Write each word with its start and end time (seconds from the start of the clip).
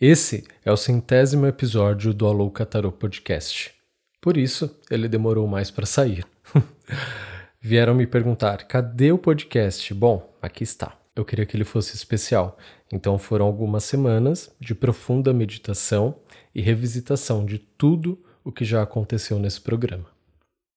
Esse 0.00 0.44
é 0.64 0.72
o 0.72 0.78
centésimo 0.78 1.44
episódio 1.44 2.14
do 2.14 2.26
Alô 2.26 2.50
Catarô 2.50 2.90
Podcast. 2.90 3.74
Por 4.18 4.38
isso, 4.38 4.74
ele 4.90 5.06
demorou 5.06 5.46
mais 5.46 5.70
para 5.70 5.84
sair. 5.84 6.24
Vieram 7.60 7.94
me 7.94 8.06
perguntar: 8.06 8.66
cadê 8.66 9.12
o 9.12 9.18
podcast? 9.18 9.92
Bom, 9.92 10.34
aqui 10.40 10.64
está. 10.64 10.98
Eu 11.14 11.22
queria 11.22 11.44
que 11.44 11.54
ele 11.54 11.64
fosse 11.64 11.94
especial, 11.94 12.56
então 12.90 13.18
foram 13.18 13.44
algumas 13.44 13.84
semanas 13.84 14.50
de 14.58 14.74
profunda 14.74 15.34
meditação 15.34 16.16
e 16.54 16.62
revisitação 16.62 17.44
de 17.44 17.58
tudo 17.58 18.18
o 18.42 18.50
que 18.50 18.64
já 18.64 18.82
aconteceu 18.82 19.38
nesse 19.38 19.60
programa. 19.60 20.06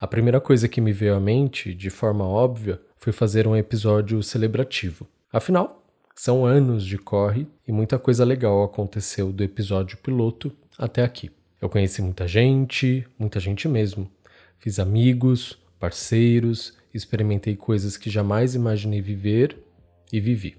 A 0.01 0.05
primeira 0.05 0.41
coisa 0.41 0.67
que 0.67 0.81
me 0.81 0.91
veio 0.91 1.15
à 1.15 1.19
mente, 1.21 1.73
de 1.73 1.89
forma 1.89 2.27
óbvia, 2.27 2.81
foi 2.97 3.13
fazer 3.13 3.47
um 3.47 3.55
episódio 3.55 4.21
celebrativo. 4.21 5.07
Afinal, 5.31 5.82
são 6.15 6.45
anos 6.45 6.85
de 6.85 6.97
corre 6.97 7.47
e 7.67 7.71
muita 7.71 7.97
coisa 7.97 8.23
legal 8.23 8.63
aconteceu 8.63 9.31
do 9.31 9.43
episódio 9.43 9.97
piloto 9.97 10.51
até 10.77 11.03
aqui. 11.03 11.31
Eu 11.59 11.69
conheci 11.69 12.01
muita 12.01 12.27
gente, 12.27 13.07
muita 13.17 13.39
gente 13.39 13.67
mesmo. 13.67 14.09
Fiz 14.59 14.79
amigos, 14.79 15.57
parceiros, 15.79 16.77
experimentei 16.93 17.55
coisas 17.55 17.97
que 17.97 18.09
jamais 18.09 18.53
imaginei 18.53 19.01
viver 19.01 19.57
e 20.11 20.19
vivi. 20.19 20.57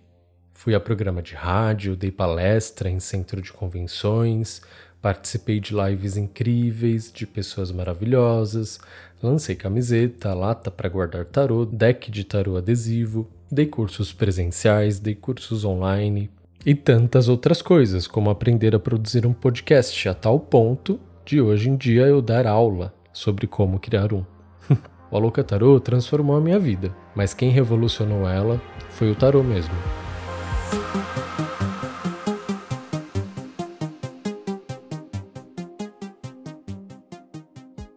Fui 0.52 0.74
a 0.74 0.80
programa 0.80 1.22
de 1.22 1.34
rádio, 1.34 1.96
dei 1.96 2.10
palestra 2.10 2.88
em 2.88 2.98
centro 2.98 3.40
de 3.40 3.52
convenções, 3.52 4.62
participei 5.00 5.60
de 5.60 5.74
lives 5.74 6.16
incríveis 6.16 7.12
de 7.12 7.26
pessoas 7.26 7.70
maravilhosas, 7.70 8.80
lancei 9.22 9.54
camiseta, 9.54 10.32
lata 10.32 10.70
para 10.70 10.88
guardar 10.88 11.26
tarô, 11.26 11.66
deck 11.66 12.10
de 12.10 12.24
tarô 12.24 12.56
adesivo, 12.56 13.28
dei 13.50 13.66
cursos 13.66 14.12
presenciais, 14.12 14.98
dei 14.98 15.14
cursos 15.14 15.64
online 15.64 16.30
e 16.64 16.74
tantas 16.74 17.28
outras 17.28 17.60
coisas, 17.60 18.06
como 18.06 18.30
aprender 18.30 18.74
a 18.74 18.78
produzir 18.78 19.26
um 19.26 19.32
podcast 19.32 20.08
a 20.08 20.14
tal 20.14 20.40
ponto 20.40 20.98
de 21.24 21.40
hoje 21.40 21.68
em 21.68 21.76
dia 21.76 22.02
eu 22.06 22.22
dar 22.22 22.46
aula 22.46 22.92
sobre 23.12 23.46
como 23.46 23.78
criar 23.78 24.12
um. 24.12 24.24
o 25.10 25.16
Aloca 25.16 25.44
Tarô 25.44 25.78
transformou 25.78 26.36
a 26.36 26.40
minha 26.40 26.58
vida, 26.58 26.94
mas 27.14 27.34
quem 27.34 27.50
revolucionou 27.50 28.28
ela 28.28 28.60
foi 28.90 29.10
o 29.10 29.14
tarô 29.14 29.42
mesmo. 29.42 29.74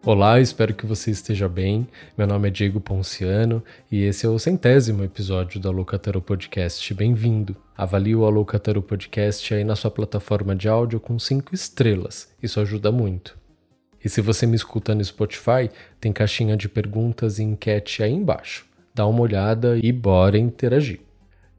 Olá, 0.10 0.40
espero 0.40 0.74
que 0.74 0.86
você 0.86 1.12
esteja 1.12 1.50
bem. 1.50 1.86
Meu 2.18 2.26
nome 2.26 2.48
é 2.48 2.50
Diego 2.50 2.80
Ponciano 2.80 3.62
e 3.92 4.06
esse 4.06 4.26
é 4.26 4.30
o 4.30 4.40
centésimo 4.40 5.04
episódio 5.04 5.60
do 5.60 5.68
Alocataro 5.68 6.22
Podcast. 6.22 6.94
Bem-vindo! 6.94 7.58
Avalie 7.76 8.16
o 8.16 8.24
Alocataro 8.24 8.82
Podcast 8.82 9.54
aí 9.54 9.66
na 9.66 9.76
sua 9.76 9.92
plataforma 9.92 10.56
de 10.56 10.70
áudio 10.70 10.98
com 11.02 11.20
cinco 11.20 11.54
estrelas, 11.54 12.34
isso 12.42 12.58
ajuda 12.62 12.90
muito. 12.90 13.38
E 14.02 14.08
se 14.08 14.22
você 14.22 14.48
me 14.48 14.56
escuta 14.56 14.96
no 14.96 15.04
Spotify, 15.04 15.70
tem 16.00 16.14
caixinha 16.14 16.56
de 16.56 16.70
perguntas 16.70 17.38
e 17.38 17.44
enquete 17.44 18.02
aí 18.02 18.14
embaixo. 18.14 18.66
Dá 18.96 19.06
uma 19.06 19.20
olhada 19.20 19.78
e 19.78 19.92
bora 19.92 20.38
interagir. 20.38 21.02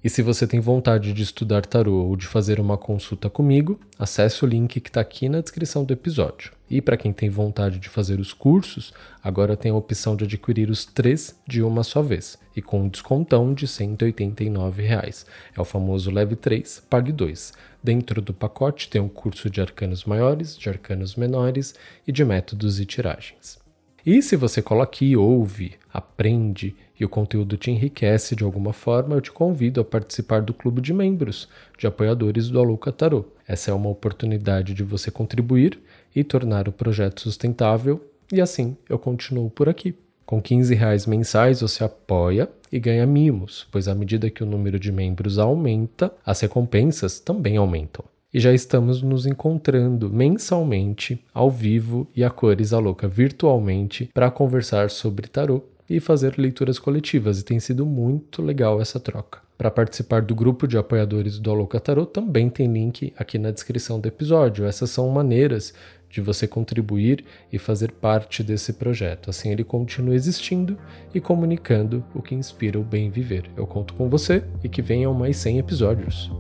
E 0.03 0.09
se 0.09 0.23
você 0.23 0.47
tem 0.47 0.61
vontade 0.61 1.13
de 1.13 1.23
estudar 1.25 1.67
tarô 1.67 2.05
ou 2.05 2.15
de 2.15 2.25
fazer 2.25 2.61
uma 2.61 2.79
consulta 2.79 3.29
comigo, 3.29 3.81
acesse 3.99 4.45
o 4.45 4.49
link 4.49 4.81
que 4.81 4.89
está 4.89 5.01
aqui 5.01 5.29
na 5.29 5.41
descrição 5.41 5.85
do 5.85 5.93
episódio. 5.93 6.53
E 6.71 6.81
para 6.81 6.97
quem 6.97 7.13
tem 7.13 7.29
vontade 7.29 7.81
de 7.81 7.89
fazer 7.89 8.21
os 8.21 8.33
cursos, 8.33 8.95
agora 9.21 9.57
tem 9.57 9.73
a 9.73 9.75
opção 9.75 10.15
de 10.15 10.25
adquirir 10.25 10.71
os 10.71 10.85
três 10.85 11.37
de 11.49 11.63
uma 11.63 11.83
só 11.83 12.01
vez 12.01 12.39
e 12.55 12.63
com 12.63 12.83
um 12.83 12.89
descontão 12.89 13.53
de 13.53 13.67
189 13.67 14.83
reais. 14.83 15.27
É 15.57 15.61
o 15.61 15.65
famoso 15.65 16.13
Leve 16.13 16.37
3, 16.37 16.85
Pague 16.89 17.11
2. 17.11 17.53
Dentro 17.83 18.23
do 18.23 18.33
pacote 18.33 18.89
tem 18.89 19.01
um 19.01 19.09
curso 19.09 19.51
de 19.51 19.61
arcanos 19.61 20.05
maiores, 20.05 20.57
de 20.57 20.69
arcanos 20.69 21.17
menores 21.17 21.75
e 22.07 22.13
de 22.13 22.25
métodos 22.25 22.79
e 22.79 22.87
tiragens. 22.87 23.59
E 24.07 24.23
se 24.23 24.37
você 24.37 24.63
cola 24.63 24.85
aqui, 24.85 25.17
ouve, 25.17 25.75
aprende 25.93 26.77
e 26.99 27.05
o 27.05 27.09
conteúdo 27.09 27.57
te 27.57 27.71
enriquece 27.71 28.35
de 28.35 28.45
alguma 28.45 28.73
forma, 28.73 29.15
eu 29.15 29.21
te 29.21 29.31
convido 29.31 29.81
a 29.81 29.85
participar 29.85 30.43
do 30.43 30.53
clube 30.53 30.81
de 30.81 30.93
membros, 30.93 31.49
de 31.79 31.87
apoiadores 31.87 32.49
do 32.49 32.59
Aluca 32.59 32.91
Tarô. 32.91 33.25
Essa 33.47 33.71
é 33.71 33.75
uma 33.75 33.89
oportunidade 33.89 34.75
de 34.75 34.83
você 34.83 35.11
contribuir 35.11 35.79
e 36.15 36.25
tornar 36.25 36.69
o 36.69 36.73
projeto 36.73 37.21
sustentável, 37.21 38.05
e 38.33 38.41
assim 38.41 38.77
eu 38.89 38.99
continuo 38.99 39.49
por 39.49 39.69
aqui. 39.69 39.95
Com 40.27 40.43
15 40.43 40.75
reais 40.75 41.07
mensais 41.07 41.61
você 41.63 41.83
apoia 41.83 42.51
e 42.71 42.79
ganha 42.79 43.07
mimos, 43.07 43.67
pois 43.71 43.89
à 43.89 43.95
medida 43.95 44.29
que 44.29 44.43
o 44.43 44.47
número 44.47 44.79
de 44.79 44.93
membros 44.93 45.39
aumenta, 45.39 46.13
as 46.27 46.41
recompensas 46.41 47.19
também 47.19 47.57
aumentam. 47.57 48.05
E 48.35 48.39
já 48.39 48.53
estamos 48.53 49.01
nos 49.01 49.25
encontrando 49.25 50.11
mensalmente, 50.11 51.25
ao 51.33 51.51
vivo 51.51 52.07
e 52.15 52.23
a 52.23 52.29
cores 52.29 52.75
a 52.75 52.79
louca 52.79 53.09
virtualmente 53.09 54.11
para 54.13 54.31
conversar 54.31 54.91
sobre 54.91 55.29
tarô 55.29 55.63
e 55.89 56.01
fazer 56.01 56.37
leituras 56.37 56.79
coletivas, 56.79 57.41
e 57.41 57.45
tem 57.45 57.59
sido 57.59 57.87
muito 57.87 58.43
legal 58.43 58.81
essa 58.81 59.01
troca. 59.01 59.41
Para 59.57 59.73
participar 59.73 60.23
do 60.23 60.37
grupo 60.37 60.69
de 60.69 60.79
apoiadores 60.79 61.39
do 61.39 61.51
Aloca 61.51 61.81
Tarot 61.81 62.13
também 62.13 62.49
tem 62.49 62.73
link 62.73 63.13
aqui 63.17 63.39
na 63.39 63.51
descrição 63.51 63.99
do 63.99 64.07
episódio. 64.07 64.65
Essas 64.65 64.89
são 64.91 65.09
maneiras 65.09 65.75
de 66.09 66.21
você 66.21 66.47
contribuir 66.47 67.25
e 67.53 67.59
fazer 67.59 67.91
parte 67.91 68.43
desse 68.45 68.75
projeto. 68.75 69.31
Assim 69.31 69.51
ele 69.51 69.65
continua 69.65 70.15
existindo 70.15 70.79
e 71.13 71.21
comunicando 71.21 72.05
o 72.15 72.23
que 72.23 72.37
inspira 72.37 72.79
o 72.79 72.85
bem 72.85 73.11
viver. 73.11 73.51
Eu 73.57 73.67
conto 73.67 73.95
com 73.95 74.09
você 74.09 74.45
e 74.63 74.69
que 74.69 74.81
venham 74.81 75.13
mais 75.13 75.37
100 75.39 75.59
episódios. 75.59 76.31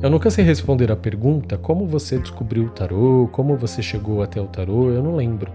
Eu 0.00 0.08
nunca 0.08 0.30
sei 0.30 0.44
responder 0.44 0.92
a 0.92 0.96
pergunta 0.96 1.58
como 1.58 1.84
você 1.84 2.16
descobriu 2.16 2.66
o 2.66 2.70
tarô, 2.70 3.28
como 3.32 3.56
você 3.56 3.82
chegou 3.82 4.22
até 4.22 4.40
o 4.40 4.46
tarô, 4.46 4.92
eu 4.92 5.02
não 5.02 5.16
lembro. 5.16 5.52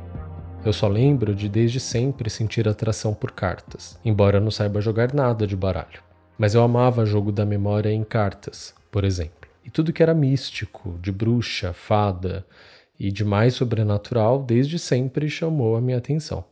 Eu 0.65 0.71
só 0.71 0.87
lembro 0.87 1.35
de 1.35 1.49
desde 1.49 1.77
sempre 1.77 2.29
sentir 2.29 2.69
atração 2.69 3.13
por 3.13 3.31
cartas, 3.31 3.99
embora 4.03 4.39
não 4.39 4.49
saiba 4.49 4.79
jogar 4.79 5.13
nada 5.13 5.45
de 5.45 5.57
baralho. 5.57 6.01
Mas 6.37 6.55
eu 6.55 6.63
amava 6.63 7.05
jogo 7.05 7.33
da 7.33 7.45
memória 7.45 7.91
em 7.91 8.01
cartas, 8.01 8.73
por 8.89 9.03
exemplo. 9.03 9.49
E 9.65 9.69
tudo 9.69 9.91
que 9.91 10.01
era 10.01 10.13
místico, 10.13 10.97
de 11.01 11.11
bruxa, 11.11 11.73
fada 11.73 12.45
e 12.97 13.11
de 13.11 13.25
mais 13.25 13.55
sobrenatural 13.55 14.41
desde 14.41 14.79
sempre 14.79 15.29
chamou 15.29 15.75
a 15.75 15.81
minha 15.81 15.97
atenção. 15.97 16.45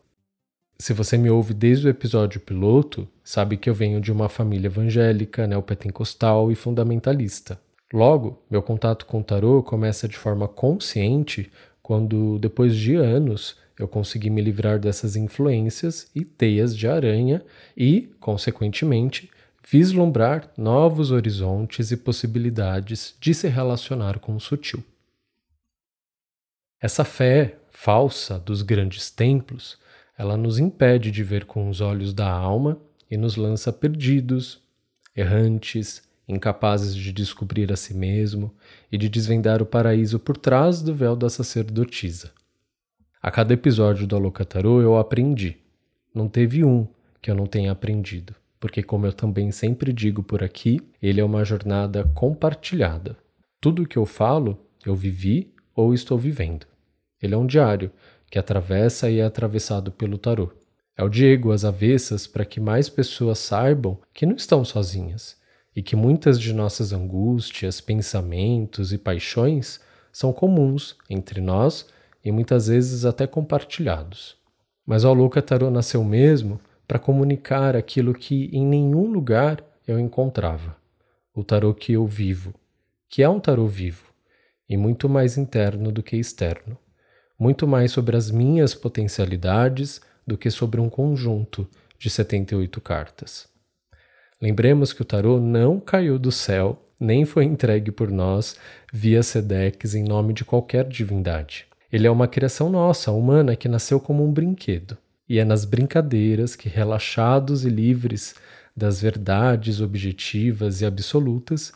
Se 0.77 0.91
você 0.91 1.17
me 1.17 1.29
ouve 1.29 1.53
desde 1.53 1.87
o 1.87 1.89
episódio 1.89 2.41
piloto, 2.41 3.07
sabe 3.23 3.55
que 3.55 3.69
eu 3.69 3.73
venho 3.73 4.01
de 4.01 4.11
uma 4.11 4.27
família 4.27 4.67
evangélica, 4.67 5.47
neopentecostal 5.47 6.51
e 6.51 6.55
fundamentalista. 6.55 7.57
Logo, 7.93 8.43
meu 8.49 8.61
contato 8.61 9.05
com 9.05 9.21
o 9.21 9.23
tarô 9.23 9.63
começa 9.63 10.05
de 10.05 10.17
forma 10.17 10.49
consciente 10.49 11.49
quando, 11.81 12.37
depois 12.39 12.75
de 12.75 12.95
anos, 12.95 13.60
eu 13.81 13.87
consegui 13.87 14.29
me 14.29 14.41
livrar 14.41 14.79
dessas 14.79 15.15
influências 15.15 16.09
e 16.13 16.23
teias 16.23 16.77
de 16.77 16.87
aranha 16.87 17.43
e, 17.75 18.13
consequentemente, 18.19 19.29
vislumbrar 19.67 20.51
novos 20.57 21.11
horizontes 21.11 21.91
e 21.91 21.97
possibilidades 21.97 23.15
de 23.19 23.33
se 23.33 23.47
relacionar 23.47 24.19
com 24.19 24.35
o 24.35 24.39
sutil. 24.39 24.83
Essa 26.79 27.03
fé 27.03 27.57
falsa 27.71 28.39
dos 28.39 28.61
grandes 28.61 29.09
templos, 29.09 29.77
ela 30.17 30.37
nos 30.37 30.59
impede 30.59 31.11
de 31.11 31.23
ver 31.23 31.45
com 31.45 31.69
os 31.69 31.81
olhos 31.81 32.13
da 32.13 32.29
alma 32.29 32.79
e 33.09 33.17
nos 33.17 33.35
lança 33.35 33.71
perdidos, 33.73 34.59
errantes, 35.15 36.03
incapazes 36.27 36.95
de 36.95 37.11
descobrir 37.11 37.71
a 37.71 37.75
si 37.75 37.93
mesmo 37.93 38.53
e 38.91 38.97
de 38.97 39.09
desvendar 39.09 39.61
o 39.61 39.65
paraíso 39.65 40.19
por 40.19 40.37
trás 40.37 40.81
do 40.81 40.93
véu 40.93 41.15
da 41.15 41.29
sacerdotisa. 41.29 42.31
A 43.23 43.29
cada 43.29 43.53
episódio 43.53 44.07
do 44.07 44.15
Alocataru 44.15 44.81
eu 44.81 44.97
aprendi. 44.97 45.59
Não 46.11 46.27
teve 46.27 46.63
um 46.65 46.87
que 47.21 47.29
eu 47.29 47.35
não 47.35 47.45
tenha 47.45 47.71
aprendido, 47.71 48.33
porque, 48.59 48.81
como 48.81 49.05
eu 49.05 49.13
também 49.13 49.51
sempre 49.51 49.93
digo 49.93 50.23
por 50.23 50.43
aqui, 50.43 50.81
ele 50.99 51.21
é 51.21 51.23
uma 51.23 51.45
jornada 51.45 52.03
compartilhada. 52.15 53.15
Tudo 53.59 53.83
o 53.83 53.87
que 53.87 53.95
eu 53.95 54.07
falo, 54.07 54.57
eu 54.83 54.95
vivi 54.95 55.53
ou 55.75 55.93
estou 55.93 56.17
vivendo. 56.17 56.65
Ele 57.21 57.35
é 57.35 57.37
um 57.37 57.45
diário 57.45 57.91
que 58.27 58.39
atravessa 58.39 59.07
e 59.07 59.19
é 59.19 59.23
atravessado 59.23 59.91
pelo 59.91 60.17
tarô. 60.17 60.51
É 60.97 61.03
o 61.03 61.09
Diego 61.09 61.51
às 61.51 61.63
avessas 61.63 62.25
para 62.25 62.43
que 62.43 62.59
mais 62.59 62.89
pessoas 62.89 63.37
saibam 63.37 63.99
que 64.15 64.25
não 64.25 64.35
estão 64.35 64.65
sozinhas 64.65 65.37
e 65.75 65.83
que 65.83 65.95
muitas 65.95 66.39
de 66.39 66.53
nossas 66.53 66.91
angústias, 66.91 67.79
pensamentos 67.79 68.91
e 68.91 68.97
paixões 68.97 69.79
são 70.11 70.33
comuns 70.33 70.97
entre 71.07 71.39
nós 71.39 71.85
e 72.23 72.31
muitas 72.31 72.67
vezes 72.67 73.05
até 73.05 73.25
compartilhados. 73.25 74.35
Mas 74.85 75.03
o 75.05 75.29
Tarô 75.41 75.69
nasceu 75.69 76.03
mesmo 76.03 76.59
para 76.87 76.99
comunicar 76.99 77.75
aquilo 77.75 78.13
que 78.13 78.49
em 78.51 78.65
nenhum 78.65 79.11
lugar 79.11 79.63
eu 79.87 79.99
encontrava. 79.99 80.75
O 81.33 81.43
tarô 81.43 81.73
que 81.73 81.93
eu 81.93 82.05
vivo, 82.05 82.53
que 83.09 83.23
é 83.23 83.29
um 83.29 83.39
tarô 83.39 83.65
vivo, 83.65 84.11
e 84.67 84.75
muito 84.75 85.07
mais 85.07 85.37
interno 85.37 85.91
do 85.91 86.03
que 86.03 86.17
externo. 86.17 86.77
Muito 87.39 87.65
mais 87.65 87.91
sobre 87.93 88.17
as 88.17 88.29
minhas 88.29 88.75
potencialidades 88.75 90.01
do 90.27 90.37
que 90.37 90.51
sobre 90.51 90.81
um 90.81 90.89
conjunto 90.89 91.65
de 91.97 92.09
78 92.09 92.81
cartas. 92.81 93.47
Lembremos 94.41 94.91
que 94.91 95.01
o 95.01 95.05
tarô 95.05 95.39
não 95.39 95.79
caiu 95.79 96.19
do 96.19 96.31
céu 96.31 96.77
nem 96.99 97.25
foi 97.25 97.45
entregue 97.45 97.91
por 97.91 98.11
nós 98.11 98.57
via 98.91 99.23
Sedex 99.23 99.95
em 99.95 100.03
nome 100.03 100.33
de 100.33 100.45
qualquer 100.45 100.87
divindade. 100.87 101.70
Ele 101.91 102.07
é 102.07 102.11
uma 102.11 102.27
criação 102.27 102.69
nossa, 102.69 103.11
humana, 103.11 103.53
que 103.53 103.67
nasceu 103.67 103.99
como 103.99 104.23
um 104.23 104.31
brinquedo. 104.31 104.97
E 105.27 105.39
é 105.39 105.43
nas 105.43 105.65
brincadeiras 105.65 106.55
que, 106.55 106.69
relaxados 106.69 107.65
e 107.65 107.69
livres 107.69 108.33
das 108.75 109.01
verdades 109.01 109.81
objetivas 109.81 110.79
e 110.79 110.85
absolutas, 110.85 111.73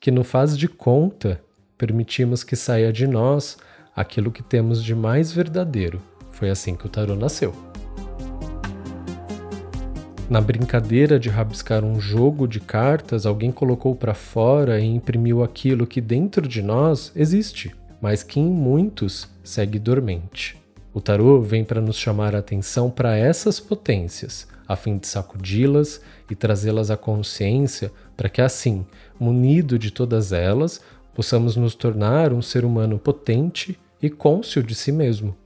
que 0.00 0.12
no 0.12 0.22
faz 0.22 0.56
de 0.56 0.68
conta 0.68 1.40
permitimos 1.76 2.44
que 2.44 2.54
saia 2.54 2.92
de 2.92 3.08
nós 3.08 3.58
aquilo 3.96 4.30
que 4.30 4.44
temos 4.44 4.82
de 4.82 4.94
mais 4.94 5.32
verdadeiro. 5.32 6.00
Foi 6.30 6.50
assim 6.50 6.76
que 6.76 6.86
o 6.86 6.88
tarô 6.88 7.16
nasceu. 7.16 7.52
Na 10.30 10.40
brincadeira 10.40 11.18
de 11.18 11.30
rabiscar 11.30 11.84
um 11.84 11.98
jogo 11.98 12.46
de 12.46 12.60
cartas, 12.60 13.26
alguém 13.26 13.50
colocou 13.50 13.96
para 13.96 14.14
fora 14.14 14.78
e 14.78 14.84
imprimiu 14.84 15.42
aquilo 15.42 15.86
que 15.86 16.00
dentro 16.00 16.46
de 16.46 16.62
nós 16.62 17.10
existe, 17.16 17.74
mas 18.00 18.22
que 18.22 18.38
em 18.40 18.48
muitos 18.48 19.28
segue 19.42 19.78
dormente. 19.78 20.56
O 20.92 21.00
tarô 21.00 21.40
vem 21.40 21.64
para 21.64 21.80
nos 21.80 21.96
chamar 21.96 22.34
a 22.34 22.38
atenção 22.38 22.90
para 22.90 23.16
essas 23.16 23.60
potências, 23.60 24.48
a 24.66 24.76
fim 24.76 24.98
de 24.98 25.06
sacudi-las 25.06 26.00
e 26.30 26.34
trazê-las 26.34 26.90
à 26.90 26.96
consciência, 26.96 27.92
para 28.16 28.28
que 28.28 28.40
assim, 28.40 28.86
munido 29.18 29.78
de 29.78 29.90
todas 29.90 30.32
elas, 30.32 30.80
possamos 31.14 31.56
nos 31.56 31.74
tornar 31.74 32.32
um 32.32 32.42
ser 32.42 32.64
humano 32.64 32.98
potente 32.98 33.78
e 34.00 34.08
cônscio 34.08 34.62
de 34.62 34.74
si 34.74 34.92
mesmo. 34.92 35.36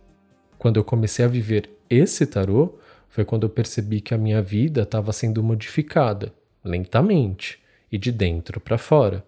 Quando 0.58 0.76
eu 0.76 0.84
comecei 0.84 1.24
a 1.24 1.28
viver 1.28 1.70
esse 1.88 2.26
tarô, 2.26 2.78
foi 3.08 3.24
quando 3.24 3.42
eu 3.42 3.50
percebi 3.50 4.00
que 4.00 4.14
a 4.14 4.18
minha 4.18 4.40
vida 4.40 4.82
estava 4.82 5.12
sendo 5.12 5.42
modificada, 5.42 6.32
lentamente, 6.64 7.60
e 7.90 7.98
de 7.98 8.10
dentro 8.10 8.58
para 8.58 8.78
fora. 8.78 9.22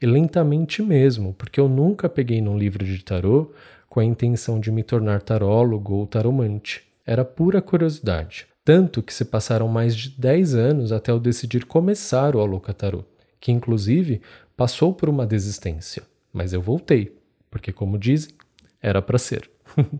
E 0.00 0.06
lentamente 0.06 0.82
mesmo, 0.82 1.32
porque 1.34 1.58
eu 1.58 1.68
nunca 1.68 2.08
peguei 2.08 2.40
num 2.40 2.58
livro 2.58 2.84
de 2.84 3.02
tarô 3.02 3.52
com 3.88 4.00
a 4.00 4.04
intenção 4.04 4.60
de 4.60 4.70
me 4.70 4.82
tornar 4.82 5.22
tarólogo 5.22 5.94
ou 5.94 6.06
taromante. 6.06 6.82
Era 7.06 7.24
pura 7.24 7.62
curiosidade. 7.62 8.46
Tanto 8.64 9.02
que 9.02 9.14
se 9.14 9.24
passaram 9.24 9.68
mais 9.68 9.96
de 9.96 10.10
10 10.10 10.54
anos 10.54 10.92
até 10.92 11.12
eu 11.12 11.20
decidir 11.20 11.64
começar 11.64 12.34
o 12.34 12.40
Aloca 12.40 12.74
Tarô, 12.74 13.04
que 13.38 13.52
inclusive 13.52 14.20
passou 14.56 14.92
por 14.92 15.08
uma 15.08 15.24
desistência. 15.24 16.02
Mas 16.32 16.52
eu 16.52 16.60
voltei, 16.60 17.16
porque, 17.48 17.72
como 17.72 17.96
dizem, 17.96 18.34
era 18.82 19.00
para 19.00 19.18
ser. 19.18 19.48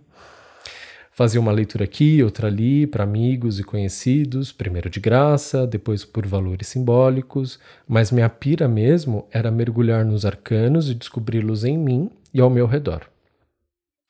Fazia 1.16 1.40
uma 1.40 1.50
leitura 1.50 1.84
aqui, 1.84 2.22
outra 2.22 2.46
ali, 2.46 2.86
para 2.86 3.02
amigos 3.02 3.58
e 3.58 3.64
conhecidos, 3.64 4.52
primeiro 4.52 4.90
de 4.90 5.00
graça, 5.00 5.66
depois 5.66 6.04
por 6.04 6.26
valores 6.26 6.68
simbólicos, 6.68 7.58
mas 7.88 8.10
minha 8.10 8.28
pira 8.28 8.68
mesmo 8.68 9.26
era 9.30 9.50
mergulhar 9.50 10.04
nos 10.04 10.26
arcanos 10.26 10.90
e 10.90 10.94
descobri-los 10.94 11.64
em 11.64 11.78
mim 11.78 12.10
e 12.34 12.40
ao 12.42 12.50
meu 12.50 12.66
redor. 12.66 13.08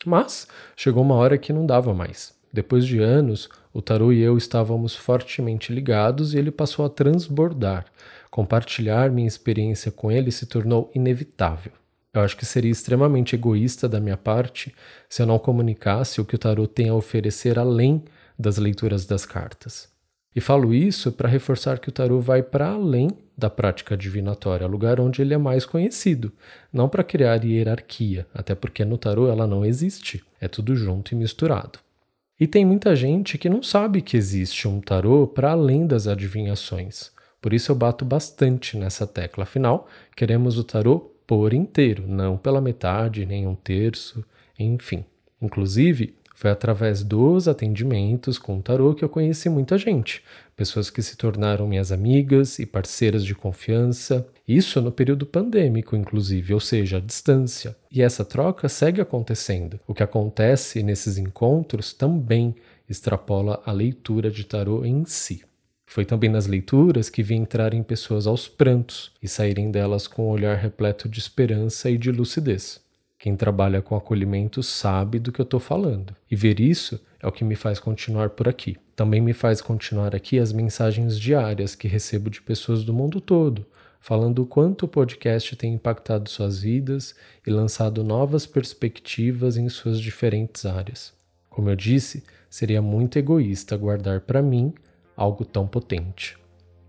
Mas 0.04 0.48
chegou 0.74 1.04
uma 1.04 1.14
hora 1.14 1.38
que 1.38 1.52
não 1.52 1.64
dava 1.64 1.94
mais. 1.94 2.34
Depois 2.52 2.84
de 2.84 2.98
anos, 2.98 3.48
o 3.72 3.80
tarô 3.80 4.12
e 4.12 4.20
eu 4.20 4.36
estávamos 4.36 4.96
fortemente 4.96 5.72
ligados 5.72 6.34
e 6.34 6.38
ele 6.38 6.50
passou 6.50 6.84
a 6.84 6.88
transbordar. 6.90 7.84
Compartilhar 8.32 9.12
minha 9.12 9.28
experiência 9.28 9.92
com 9.92 10.10
ele 10.10 10.32
se 10.32 10.44
tornou 10.44 10.90
inevitável. 10.92 11.70
Eu 12.16 12.22
acho 12.22 12.36
que 12.36 12.46
seria 12.46 12.70
extremamente 12.70 13.34
egoísta 13.34 13.86
da 13.86 14.00
minha 14.00 14.16
parte 14.16 14.74
se 15.08 15.20
eu 15.20 15.26
não 15.26 15.38
comunicasse 15.38 16.20
o 16.20 16.24
que 16.24 16.34
o 16.34 16.38
tarot 16.38 16.72
tem 16.72 16.88
a 16.88 16.94
oferecer 16.94 17.58
além 17.58 18.02
das 18.38 18.56
leituras 18.56 19.04
das 19.04 19.26
cartas. 19.26 19.88
E 20.34 20.40
falo 20.40 20.72
isso 20.72 21.12
para 21.12 21.28
reforçar 21.28 21.78
que 21.78 21.88
o 21.90 21.92
tarot 21.92 22.24
vai 22.24 22.42
para 22.42 22.68
além 22.68 23.10
da 23.36 23.50
prática 23.50 23.96
divinatória, 23.96 24.66
lugar 24.66 24.98
onde 24.98 25.20
ele 25.20 25.34
é 25.34 25.38
mais 25.38 25.66
conhecido, 25.66 26.32
não 26.72 26.88
para 26.88 27.04
criar 27.04 27.44
hierarquia, 27.44 28.26
até 28.34 28.54
porque 28.54 28.82
no 28.82 28.96
tarot 28.96 29.30
ela 29.30 29.46
não 29.46 29.62
existe, 29.62 30.24
é 30.40 30.48
tudo 30.48 30.74
junto 30.74 31.12
e 31.12 31.14
misturado. 31.14 31.78
E 32.40 32.46
tem 32.46 32.64
muita 32.64 32.96
gente 32.96 33.36
que 33.36 33.48
não 33.48 33.62
sabe 33.62 34.00
que 34.00 34.16
existe 34.16 34.66
um 34.66 34.80
tarot 34.80 35.34
para 35.34 35.52
além 35.52 35.86
das 35.86 36.06
adivinhações. 36.06 37.10
Por 37.40 37.52
isso 37.52 37.72
eu 37.72 37.76
bato 37.76 38.04
bastante 38.04 38.76
nessa 38.76 39.06
tecla. 39.06 39.44
Afinal, 39.44 39.86
queremos 40.14 40.58
o 40.58 40.64
tarot 40.64 41.15
por 41.26 41.52
inteiro, 41.52 42.04
não 42.06 42.36
pela 42.36 42.60
metade, 42.60 43.26
nem 43.26 43.46
um 43.46 43.54
terço, 43.54 44.24
enfim. 44.58 45.04
Inclusive, 45.40 46.14
foi 46.36 46.50
através 46.50 47.02
dos 47.02 47.48
atendimentos 47.48 48.38
com 48.38 48.58
o 48.58 48.62
tarô 48.62 48.94
que 48.94 49.02
eu 49.02 49.08
conheci 49.08 49.48
muita 49.48 49.78
gente, 49.78 50.22
pessoas 50.54 50.90
que 50.90 51.00
se 51.00 51.16
tornaram 51.16 51.66
minhas 51.66 51.90
amigas 51.90 52.58
e 52.58 52.66
parceiras 52.66 53.24
de 53.24 53.34
confiança. 53.34 54.26
Isso 54.46 54.80
no 54.82 54.92
período 54.92 55.24
pandêmico, 55.24 55.96
inclusive, 55.96 56.52
ou 56.52 56.60
seja, 56.60 56.98
à 56.98 57.00
distância. 57.00 57.74
E 57.90 58.02
essa 58.02 58.22
troca 58.22 58.68
segue 58.68 59.00
acontecendo. 59.00 59.80
O 59.86 59.94
que 59.94 60.02
acontece 60.02 60.82
nesses 60.82 61.16
encontros 61.16 61.94
também 61.94 62.54
extrapola 62.86 63.62
a 63.64 63.72
leitura 63.72 64.30
de 64.30 64.44
tarô 64.44 64.84
em 64.84 65.06
si. 65.06 65.42
Foi 65.86 66.04
também 66.04 66.28
nas 66.28 66.46
leituras 66.46 67.08
que 67.08 67.22
vi 67.22 67.36
entrarem 67.36 67.82
pessoas 67.82 68.26
aos 68.26 68.48
prantos 68.48 69.12
e 69.22 69.28
saírem 69.28 69.70
delas 69.70 70.08
com 70.08 70.26
um 70.26 70.30
olhar 70.30 70.56
repleto 70.56 71.08
de 71.08 71.18
esperança 71.18 71.88
e 71.88 71.96
de 71.96 72.10
lucidez. 72.10 72.84
Quem 73.18 73.34
trabalha 73.34 73.80
com 73.80 73.96
acolhimento 73.96 74.62
sabe 74.62 75.18
do 75.18 75.32
que 75.32 75.40
eu 75.40 75.44
estou 75.44 75.58
falando. 75.58 76.14
E 76.30 76.36
ver 76.36 76.60
isso 76.60 77.00
é 77.20 77.26
o 77.26 77.32
que 77.32 77.44
me 77.44 77.54
faz 77.54 77.78
continuar 77.78 78.30
por 78.30 78.46
aqui. 78.48 78.76
Também 78.94 79.20
me 79.20 79.32
faz 79.32 79.60
continuar 79.60 80.14
aqui 80.14 80.38
as 80.38 80.52
mensagens 80.52 81.18
diárias 81.18 81.74
que 81.74 81.88
recebo 81.88 82.28
de 82.28 82.42
pessoas 82.42 82.84
do 82.84 82.92
mundo 82.92 83.20
todo, 83.20 83.64
falando 84.00 84.42
o 84.42 84.46
quanto 84.46 84.84
o 84.84 84.88
podcast 84.88 85.56
tem 85.56 85.74
impactado 85.74 86.28
suas 86.28 86.60
vidas 86.60 87.14
e 87.46 87.50
lançado 87.50 88.04
novas 88.04 88.44
perspectivas 88.44 89.56
em 89.56 89.68
suas 89.68 89.98
diferentes 89.98 90.66
áreas. 90.66 91.14
Como 91.48 91.70
eu 91.70 91.76
disse, 91.76 92.22
seria 92.50 92.82
muito 92.82 93.18
egoísta 93.18 93.76
guardar 93.76 94.20
para 94.20 94.42
mim 94.42 94.74
algo 95.16 95.44
tão 95.44 95.66
potente. 95.66 96.36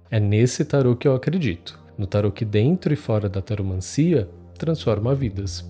É 0.10 0.20
nesse 0.20 0.66
tarô 0.66 0.96
que 0.96 1.08
eu 1.08 1.16
acredito, 1.16 1.80
no 1.98 2.06
tarô 2.06 2.32
que 2.32 2.46
dentro 2.46 2.94
e 2.94 2.98
fora 2.98 3.30
da 3.30 3.42
taromancia 3.42 4.30
transforma 4.58 5.16
vidas. 5.16 5.66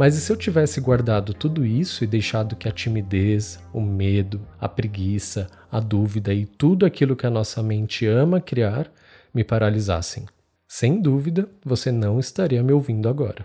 Mas 0.00 0.16
e 0.16 0.20
se 0.22 0.32
eu 0.32 0.36
tivesse 0.36 0.80
guardado 0.80 1.34
tudo 1.34 1.62
isso 1.62 2.02
e 2.02 2.06
deixado 2.06 2.56
que 2.56 2.66
a 2.66 2.72
timidez, 2.72 3.60
o 3.70 3.82
medo, 3.82 4.40
a 4.58 4.66
preguiça, 4.66 5.46
a 5.70 5.78
dúvida 5.78 6.32
e 6.32 6.46
tudo 6.46 6.86
aquilo 6.86 7.14
que 7.14 7.26
a 7.26 7.30
nossa 7.30 7.62
mente 7.62 8.06
ama 8.06 8.40
criar 8.40 8.90
me 9.34 9.44
paralisassem? 9.44 10.24
Sem 10.66 11.02
dúvida, 11.02 11.46
você 11.62 11.92
não 11.92 12.18
estaria 12.18 12.62
me 12.62 12.72
ouvindo 12.72 13.10
agora. 13.10 13.44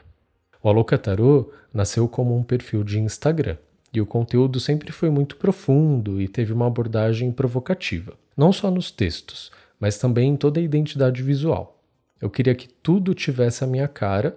O 0.66 0.70
Aloca 0.70 0.98
Tarô 0.98 1.52
nasceu 1.72 2.08
como 2.08 2.36
um 2.36 2.42
perfil 2.42 2.84
de 2.84 3.00
Instagram 3.00 3.56
e 3.94 4.02
o 4.02 4.06
conteúdo 4.06 4.60
sempre 4.60 4.92
foi 4.92 5.12
muito 5.12 5.36
profundo 5.36 6.20
e 6.20 6.28
teve 6.28 6.52
uma 6.52 6.66
abordagem 6.66 7.32
provocativa, 7.32 8.18
não 8.36 8.52
só 8.52 8.72
nos 8.72 8.90
textos, 8.90 9.52
mas 9.80 10.00
também 10.00 10.32
em 10.32 10.36
toda 10.36 10.60
a 10.60 10.64
identidade 10.64 11.22
visual. 11.22 11.80
Eu 12.20 12.32
queria 12.32 12.56
que 12.56 12.68
tudo 12.68 13.14
tivesse 13.14 13.64
a 13.64 13.68
minha 13.68 13.88
cara 13.88 14.36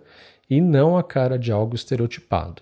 e 0.51 0.61
não 0.61 0.99
a 0.99 1.03
cara 1.03 1.39
de 1.39 1.51
algo 1.51 1.75
estereotipado. 1.75 2.61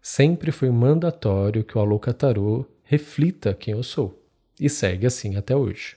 Sempre 0.00 0.50
foi 0.50 0.70
mandatório 0.70 1.64
que 1.64 1.76
o 1.76 1.82
Aloca 1.82 2.14
Tarô 2.14 2.64
reflita 2.84 3.52
quem 3.52 3.74
eu 3.74 3.82
sou, 3.82 4.18
e 4.58 4.70
segue 4.70 5.06
assim 5.06 5.36
até 5.36 5.54
hoje. 5.54 5.94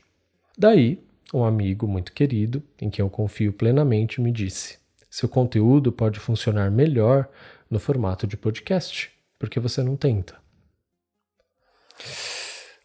Daí, 0.58 1.02
um 1.34 1.46
amigo 1.46 1.88
muito 1.88 2.12
querido, 2.12 2.62
em 2.82 2.90
quem 2.90 3.02
eu 3.02 3.10
confio 3.10 3.54
plenamente, 3.54 4.20
me 4.20 4.30
disse: 4.30 4.81
seu 5.12 5.28
conteúdo 5.28 5.92
pode 5.92 6.22
funcionar 6.22 6.72
melhor 6.72 7.28
no 7.70 7.80
formato 7.80 8.26
de 8.26 8.38
podcast, 8.38 9.12
porque 9.38 9.60
você 9.60 9.84
não 9.84 9.98
tenta. 9.98 10.38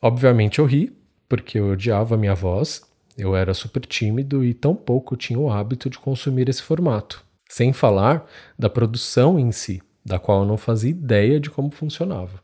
Obviamente 0.02 0.59
eu 0.59 0.66
ri, 0.66 0.92
porque 1.28 1.61
eu 1.61 1.71
odiava 1.71 2.16
a 2.16 2.18
minha 2.18 2.35
voz, 2.35 2.83
eu 3.16 3.37
era 3.37 3.54
super 3.54 3.87
tímido 3.87 4.45
e 4.45 4.52
tão 4.52 4.75
pouco 4.75 5.16
tinha 5.16 5.38
o 5.38 5.50
hábito 5.50 5.88
de 5.88 6.00
consumir 6.00 6.49
esse 6.49 6.62
formato. 6.62 7.25
Sem 7.49 7.73
falar 7.73 8.28
da 8.59 8.68
produção 8.68 9.38
em 9.38 9.52
si, 9.52 9.80
da 10.04 10.18
qual 10.18 10.40
eu 10.40 10.47
não 10.47 10.56
fazia 10.56 10.90
ideia 10.90 11.38
de 11.38 11.49
como 11.49 11.71
funcionava. 11.71 12.42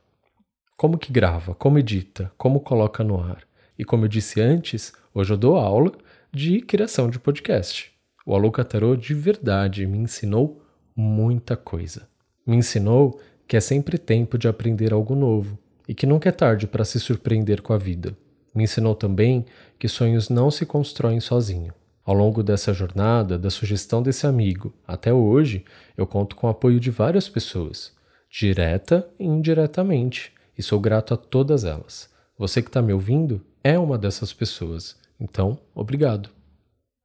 Como 0.77 0.97
que 0.97 1.13
grava, 1.13 1.57
como 1.57 1.79
edita, 1.79 2.33
como 2.39 2.61
coloca 2.61 3.03
no 3.03 3.21
ar. 3.21 3.43
E 3.77 3.85
como 3.85 4.05
eu 4.05 4.09
disse 4.09 4.41
antes, 4.41 4.93
hoje 5.13 5.33
eu 5.33 5.37
dou 5.37 5.57
aula 5.57 5.91
de 6.33 6.61
criação 6.61 7.11
de 7.11 7.19
podcast. 7.19 7.92
O 8.25 8.35
Aluca 8.35 8.65
Tarot 8.65 9.01
de 9.01 9.15
verdade 9.15 9.87
me 9.87 9.99
ensinou 9.99 10.63
muita 10.95 11.57
coisa. 11.57 12.09
Me 12.47 12.57
ensinou 12.57 13.21
que 13.49 13.57
é 13.57 13.61
sempre 13.61 13.99
tempo 13.99 14.39
de 14.39 14.47
aprender 14.47 14.93
algo 14.93 15.15
novo 15.15 15.59
e 15.89 15.95
que 15.95 16.07
nunca 16.07 16.29
é 16.29 16.33
tarde 16.33 16.67
para 16.67 16.85
se 16.85 17.01
surpreender 17.01 17.61
com 17.61 17.73
a 17.73 17.79
vida. 17.79 18.17
Me 18.55 18.65
ensinou 18.65 18.95
também 18.95 19.45
que 19.79 19.89
sonhos 19.89 20.29
não 20.29 20.51
se 20.51 20.65
constroem 20.65 21.21
sozinho. 21.21 21.73
Ao 22.05 22.15
longo 22.15 22.43
dessa 22.43 22.73
jornada, 22.73 23.39
da 23.39 23.51
sugestão 23.51 24.03
desse 24.03 24.27
amigo 24.27 24.73
até 24.87 25.13
hoje, 25.13 25.65
eu 25.97 26.07
conto 26.07 26.35
com 26.37 26.47
o 26.47 26.51
apoio 26.51 26.81
de 26.81 26.91
várias 26.91 27.29
pessoas, 27.29 27.93
direta 28.29 29.09
e 29.19 29.25
indiretamente, 29.25 30.33
e 30.59 30.63
sou 30.63 30.81
grato 30.81 31.15
a 31.15 31.17
todas 31.17 31.65
elas. 31.65 32.11
Você 32.37 32.61
que 32.61 32.69
está 32.69 32.83
me 32.83 32.93
ouvindo, 32.93 33.41
é 33.63 33.79
uma 33.79 33.97
dessas 33.97 34.33
pessoas. 34.33 34.97
Então, 35.21 35.59
obrigado. 35.75 36.42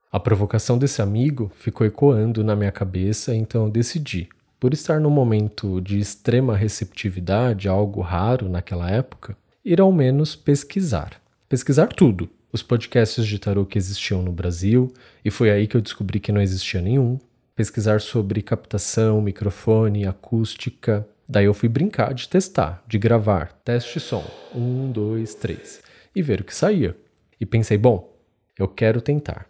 A 0.10 0.20
provocação 0.20 0.78
desse 0.78 1.02
amigo 1.02 1.52
ficou 1.56 1.86
ecoando 1.86 2.42
na 2.42 2.56
minha 2.56 2.72
cabeça, 2.72 3.36
então 3.36 3.66
eu 3.66 3.70
decidi, 3.70 4.30
por 4.58 4.74
estar 4.74 5.02
num 5.02 5.10
momento 5.10 5.82
de 5.82 6.00
extrema 6.00 6.56
receptividade, 6.56 7.68
algo 7.68 8.00
raro 8.00 8.48
naquela 8.48 8.90
época, 8.90 9.36
ir 9.66 9.82
ao 9.82 9.92
menos 9.92 10.34
pesquisar. 10.34 11.22
Pesquisar 11.50 11.88
tudo. 11.88 12.30
Os 12.54 12.64
podcasts 12.64 13.26
de 13.26 13.38
tarô 13.38 13.66
que 13.66 13.78
existiam 13.78 14.22
no 14.22 14.32
Brasil, 14.32 14.94
e 15.26 15.30
foi 15.30 15.52
aí 15.52 15.68
que 15.68 15.76
eu 15.76 15.82
descobri 15.82 16.22
que 16.22 16.32
não 16.32 16.42
existia 16.42 16.82
nenhum. 16.82 17.20
Pesquisar 17.54 18.00
sobre 18.00 18.42
captação, 18.42 19.22
microfone, 19.22 20.06
acústica. 20.06 21.06
Daí 21.28 21.46
eu 21.46 21.54
fui 21.54 21.68
brincar 21.68 22.14
de 22.14 22.30
testar, 22.30 22.82
de 22.88 22.98
gravar, 22.98 23.52
teste 23.66 24.00
som, 24.00 24.24
um, 24.56 24.90
dois, 24.90 25.36
três, 25.36 25.82
e 26.16 26.22
ver 26.22 26.40
o 26.40 26.44
que 26.46 26.56
saía. 26.56 26.96
E 27.40 27.46
pensei, 27.46 27.78
bom, 27.78 28.18
eu 28.58 28.70
quero 28.70 29.02
tentar. 29.02 29.46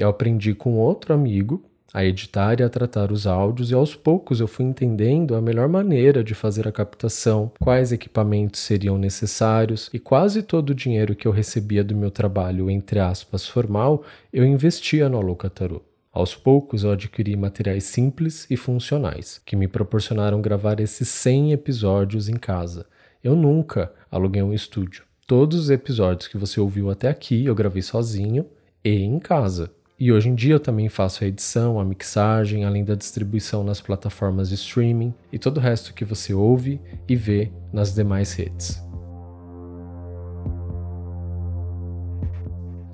Eu 0.00 0.08
aprendi 0.08 0.54
com 0.54 0.78
outro 0.78 1.12
amigo 1.12 1.62
a 1.92 2.02
editar 2.02 2.58
e 2.58 2.62
a 2.62 2.70
tratar 2.70 3.12
os 3.12 3.26
áudios, 3.26 3.70
e 3.70 3.74
aos 3.74 3.94
poucos 3.94 4.40
eu 4.40 4.48
fui 4.48 4.64
entendendo 4.64 5.34
a 5.34 5.42
melhor 5.42 5.68
maneira 5.68 6.24
de 6.24 6.34
fazer 6.34 6.66
a 6.66 6.72
captação, 6.72 7.52
quais 7.60 7.92
equipamentos 7.92 8.60
seriam 8.60 8.96
necessários, 8.96 9.90
e 9.92 9.98
quase 9.98 10.42
todo 10.42 10.70
o 10.70 10.74
dinheiro 10.74 11.14
que 11.14 11.28
eu 11.28 11.32
recebia 11.32 11.84
do 11.84 11.94
meu 11.94 12.10
trabalho, 12.10 12.70
entre 12.70 12.98
aspas, 12.98 13.46
formal, 13.46 14.02
eu 14.32 14.42
investia 14.42 15.06
no 15.06 15.18
Alocatarô. 15.18 15.82
Aos 16.10 16.34
poucos 16.34 16.82
eu 16.82 16.92
adquiri 16.92 17.36
materiais 17.36 17.84
simples 17.84 18.46
e 18.48 18.56
funcionais, 18.56 19.42
que 19.44 19.54
me 19.54 19.68
proporcionaram 19.68 20.40
gravar 20.40 20.80
esses 20.80 21.10
100 21.10 21.52
episódios 21.52 22.26
em 22.26 22.36
casa. 22.36 22.86
Eu 23.22 23.36
nunca 23.36 23.92
aluguei 24.10 24.42
um 24.42 24.54
estúdio. 24.54 25.04
Todos 25.26 25.58
os 25.58 25.70
episódios 25.70 26.26
que 26.26 26.38
você 26.38 26.58
ouviu 26.58 26.88
até 26.88 27.08
aqui 27.08 27.44
eu 27.44 27.54
gravei 27.54 27.82
sozinho 27.82 28.46
e 28.82 29.02
em 29.02 29.18
casa. 29.18 29.70
E 30.00 30.10
hoje 30.10 30.30
em 30.30 30.34
dia 30.34 30.54
eu 30.54 30.60
também 30.60 30.88
faço 30.88 31.22
a 31.22 31.26
edição, 31.26 31.78
a 31.78 31.84
mixagem, 31.84 32.64
além 32.64 32.82
da 32.82 32.94
distribuição 32.94 33.62
nas 33.62 33.82
plataformas 33.82 34.48
de 34.48 34.54
streaming 34.54 35.12
e 35.30 35.38
todo 35.38 35.58
o 35.58 35.60
resto 35.60 35.92
que 35.92 36.06
você 36.06 36.32
ouve 36.32 36.80
e 37.06 37.14
vê 37.14 37.52
nas 37.70 37.94
demais 37.94 38.32
redes. 38.32 38.82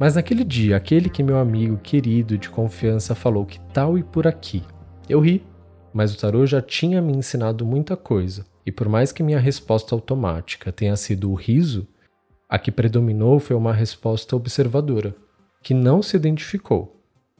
Mas 0.00 0.16
naquele 0.16 0.42
dia, 0.42 0.76
aquele 0.76 1.08
que 1.08 1.22
meu 1.22 1.38
amigo 1.38 1.78
querido 1.78 2.36
de 2.36 2.50
confiança 2.50 3.14
falou 3.14 3.46
que 3.46 3.60
tal 3.72 3.96
e 3.96 4.02
por 4.02 4.26
aqui, 4.26 4.64
eu 5.08 5.20
ri, 5.20 5.46
mas 5.94 6.12
o 6.12 6.18
tarô 6.18 6.44
já 6.44 6.60
tinha 6.60 7.00
me 7.00 7.16
ensinado 7.16 7.64
muita 7.64 7.96
coisa, 7.96 8.44
e 8.66 8.72
por 8.72 8.88
mais 8.88 9.12
que 9.12 9.22
minha 9.22 9.38
resposta 9.38 9.94
automática 9.94 10.72
tenha 10.72 10.96
sido 10.96 11.30
o 11.30 11.34
riso, 11.34 11.86
a 12.48 12.58
que 12.58 12.72
predominou 12.72 13.38
foi 13.38 13.54
uma 13.54 13.72
resposta 13.72 14.34
observadora, 14.34 15.14
que 15.62 15.72
não 15.72 16.02
se 16.02 16.16
identificou, 16.16 16.95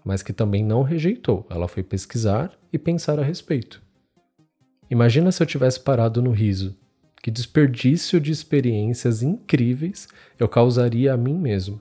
mas 0.07 0.23
que 0.23 0.33
também 0.33 0.65
não 0.65 0.83
rejeitou. 0.83 1.45
Ela 1.51 1.67
foi 1.67 1.83
pesquisar 1.83 2.57
e 2.73 2.79
pensar 2.79 3.19
a 3.19 3.25
respeito. 3.25 3.83
Imagina 4.89 5.33
se 5.33 5.43
eu 5.43 5.47
tivesse 5.47 5.81
parado 5.81 6.23
no 6.23 6.31
riso. 6.31 6.77
Que 7.21 7.29
desperdício 7.29 8.21
de 8.21 8.31
experiências 8.31 9.21
incríveis 9.21 10.07
eu 10.39 10.49
causaria 10.49 11.13
a 11.13 11.17
mim 11.17 11.37
mesmo. 11.37 11.81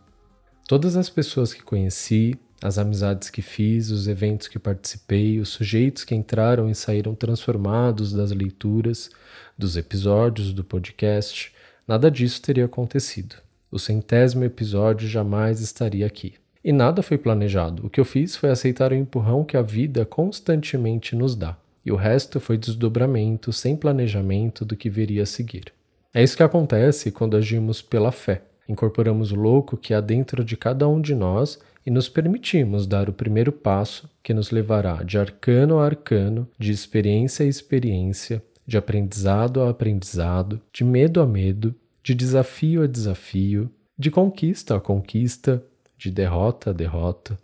Todas 0.67 0.98
as 0.98 1.08
pessoas 1.08 1.53
que 1.53 1.62
conheci, 1.62 2.34
as 2.63 2.79
amizades 2.79 3.29
que 3.29 3.44
fiz, 3.44 3.91
os 3.91 4.08
eventos 4.08 4.48
que 4.48 4.58
participei, 4.58 5.39
os 5.39 5.50
sujeitos 5.50 6.03
que 6.03 6.15
entraram 6.15 6.67
e 6.67 6.74
saíram 6.74 7.13
transformados 7.13 8.12
das 8.12 8.32
leituras, 8.32 9.12
dos 9.55 9.77
episódios 9.77 10.51
do 10.51 10.63
podcast, 10.63 11.53
nada 11.88 12.10
disso 12.10 12.41
teria 12.41 12.65
acontecido. 12.65 13.36
O 13.70 13.77
centésimo 13.77 14.44
episódio 14.44 15.08
jamais 15.08 15.62
estaria 15.62 16.08
aqui. 16.08 16.34
E 16.65 16.74
nada 16.74 17.03
foi 17.03 17.15
planejado. 17.15 17.86
O 17.86 17.89
que 17.91 18.00
eu 18.00 18.05
fiz 18.05 18.36
foi 18.36 18.50
aceitar 18.50 18.91
o 18.91 18.95
empurrão 18.95 19.43
que 19.43 19.55
a 19.55 19.62
vida 19.62 20.03
constantemente 20.03 21.15
nos 21.15 21.36
dá. 21.36 21.55
E 21.86 21.91
o 21.91 21.95
resto 21.95 22.39
foi 22.39 22.57
desdobramento, 22.57 23.53
sem 23.53 23.75
planejamento 23.75 24.65
do 24.65 24.75
que 24.75 24.89
viria 24.89 25.22
a 25.22 25.27
seguir. 25.27 25.72
É 26.12 26.24
isso 26.24 26.36
que 26.36 26.41
acontece 26.41 27.12
quando 27.12 27.38
agimos 27.38 27.84
pela 27.84 28.12
fé. 28.12 28.41
Incorporamos 28.67 29.31
o 29.31 29.36
louco 29.36 29.77
que 29.77 29.93
há 29.93 30.01
dentro 30.01 30.43
de 30.43 30.57
cada 30.57 30.88
um 30.88 31.00
de 31.00 31.13
nós 31.13 31.60
e 31.86 31.91
nos 31.91 32.10
permitimos 32.10 32.88
dar 32.88 33.10
o 33.10 33.13
primeiro 33.13 33.51
passo 33.51 34.10
que 34.24 34.34
nos 34.34 34.50
levará 34.50 35.03
de 35.03 35.19
arcano 35.19 35.77
a 35.77 35.86
arcano, 35.86 36.48
de 36.57 36.72
experiência 36.72 37.45
a 37.45 37.48
experiência, 37.48 38.41
de 38.65 38.75
aprendizado 38.75 39.62
a 39.62 39.69
aprendizado, 39.69 40.60
de 40.74 40.84
medo 40.84 41.22
a 41.22 41.27
medo, 41.27 41.75
de 42.01 42.15
desafio 42.15 42.81
a 42.81 42.88
desafio, 42.88 43.69
de 43.95 44.10
conquista 44.10 44.75
a 44.75 44.79
conquista, 44.79 45.63
de 46.05 46.12
derrota 46.12 46.69
a 46.69 46.74
derrota, 46.74 47.35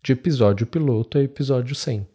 de 0.00 0.12
episódio 0.12 0.68
piloto 0.68 1.18
a 1.18 1.20
episódio 1.20 1.74
100. 1.74 2.06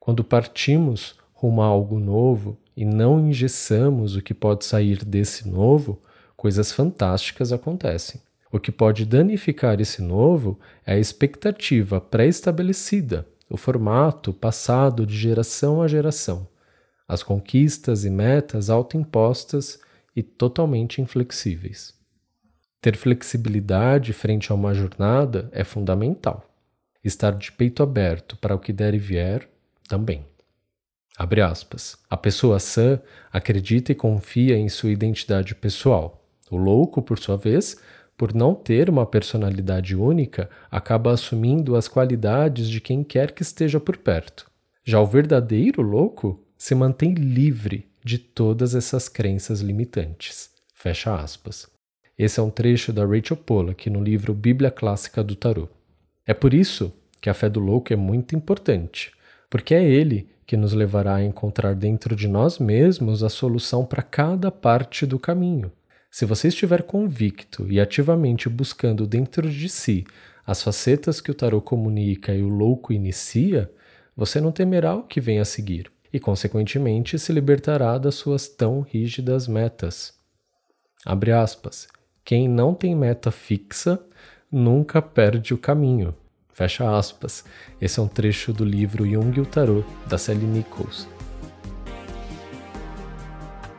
Quando 0.00 0.24
partimos 0.24 1.14
rumo 1.34 1.60
a 1.60 1.66
algo 1.66 1.98
novo 1.98 2.56
e 2.74 2.86
não 2.86 3.20
engessamos 3.20 4.16
o 4.16 4.22
que 4.22 4.32
pode 4.32 4.64
sair 4.64 5.04
desse 5.04 5.46
novo, 5.46 6.00
coisas 6.38 6.72
fantásticas 6.72 7.52
acontecem. 7.52 8.18
O 8.50 8.58
que 8.58 8.72
pode 8.72 9.04
danificar 9.04 9.78
esse 9.78 10.00
novo 10.00 10.58
é 10.86 10.94
a 10.94 10.98
expectativa 10.98 12.00
pré-estabelecida, 12.00 13.26
o 13.50 13.58
formato 13.58 14.32
passado 14.32 15.04
de 15.04 15.18
geração 15.18 15.82
a 15.82 15.86
geração, 15.86 16.48
as 17.06 17.22
conquistas 17.22 18.06
e 18.06 18.10
metas 18.10 18.70
autoimpostas 18.70 19.78
e 20.14 20.22
totalmente 20.22 21.02
inflexíveis. 21.02 21.95
Ter 22.80 22.96
flexibilidade 22.96 24.12
frente 24.12 24.52
a 24.52 24.54
uma 24.54 24.74
jornada 24.74 25.48
é 25.52 25.64
fundamental. 25.64 26.48
Estar 27.02 27.32
de 27.32 27.50
peito 27.52 27.82
aberto 27.82 28.36
para 28.36 28.54
o 28.54 28.58
que 28.58 28.72
der 28.72 28.94
e 28.94 28.98
vier 28.98 29.48
também. 29.88 30.24
Abre 31.16 31.40
aspas. 31.40 31.96
A 32.10 32.16
pessoa 32.16 32.58
sã 32.58 33.00
acredita 33.32 33.90
e 33.90 33.94
confia 33.94 34.56
em 34.56 34.68
sua 34.68 34.90
identidade 34.90 35.54
pessoal. 35.54 36.22
O 36.50 36.56
louco, 36.56 37.00
por 37.00 37.18
sua 37.18 37.36
vez, 37.36 37.80
por 38.16 38.34
não 38.34 38.54
ter 38.54 38.88
uma 38.88 39.06
personalidade 39.06 39.96
única, 39.96 40.48
acaba 40.70 41.12
assumindo 41.12 41.74
as 41.74 41.88
qualidades 41.88 42.68
de 42.68 42.80
quem 42.80 43.02
quer 43.02 43.32
que 43.32 43.42
esteja 43.42 43.80
por 43.80 43.96
perto. 43.96 44.50
Já 44.84 45.00
o 45.00 45.06
verdadeiro 45.06 45.82
louco 45.82 46.44
se 46.56 46.74
mantém 46.74 47.14
livre 47.14 47.88
de 48.04 48.18
todas 48.18 48.74
essas 48.74 49.08
crenças 49.08 49.60
limitantes. 49.60 50.50
Fecha 50.72 51.14
aspas. 51.14 51.75
Esse 52.18 52.40
é 52.40 52.42
um 52.42 52.48
trecho 52.48 52.94
da 52.94 53.04
Rachel 53.04 53.36
Pollack 53.36 53.90
no 53.90 54.02
livro 54.02 54.32
Bíblia 54.32 54.70
Clássica 54.70 55.22
do 55.22 55.36
Tarot. 55.36 55.68
É 56.26 56.32
por 56.32 56.54
isso 56.54 56.90
que 57.20 57.28
a 57.28 57.34
fé 57.34 57.50
do 57.50 57.60
louco 57.60 57.92
é 57.92 57.96
muito 57.96 58.34
importante, 58.34 59.12
porque 59.50 59.74
é 59.74 59.84
ele 59.84 60.26
que 60.46 60.56
nos 60.56 60.72
levará 60.72 61.16
a 61.16 61.24
encontrar 61.24 61.74
dentro 61.74 62.16
de 62.16 62.26
nós 62.26 62.58
mesmos 62.58 63.22
a 63.22 63.28
solução 63.28 63.84
para 63.84 64.02
cada 64.02 64.50
parte 64.50 65.04
do 65.04 65.18
caminho. 65.18 65.70
Se 66.10 66.24
você 66.24 66.48
estiver 66.48 66.84
convicto 66.84 67.70
e 67.70 67.78
ativamente 67.78 68.48
buscando 68.48 69.06
dentro 69.06 69.50
de 69.50 69.68
si 69.68 70.06
as 70.46 70.62
facetas 70.62 71.20
que 71.20 71.30
o 71.30 71.34
tarot 71.34 71.66
comunica 71.66 72.34
e 72.34 72.42
o 72.42 72.48
louco 72.48 72.94
inicia, 72.94 73.70
você 74.16 74.40
não 74.40 74.52
temerá 74.52 74.94
o 74.94 75.02
que 75.02 75.20
vem 75.20 75.38
a 75.38 75.44
seguir 75.44 75.92
e, 76.10 76.18
consequentemente, 76.18 77.18
se 77.18 77.30
libertará 77.30 77.98
das 77.98 78.14
suas 78.14 78.48
tão 78.48 78.80
rígidas 78.80 79.46
metas. 79.46 80.14
Abre 81.04 81.32
aspas. 81.32 81.86
Quem 82.26 82.48
não 82.48 82.74
tem 82.74 82.92
meta 82.92 83.30
fixa 83.30 84.00
nunca 84.50 85.00
perde 85.00 85.54
o 85.54 85.58
caminho. 85.58 86.12
Fecha 86.52 86.98
aspas. 86.98 87.44
Esse 87.80 88.00
é 88.00 88.02
um 88.02 88.08
trecho 88.08 88.52
do 88.52 88.64
livro 88.64 89.08
Jung 89.08 89.38
e 89.38 89.40
o 89.40 89.46
Tarot, 89.46 89.86
da 90.08 90.18
Sally 90.18 90.44
Nichols. 90.44 91.06